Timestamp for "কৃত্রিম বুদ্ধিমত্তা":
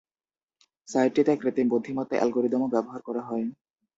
1.41-2.15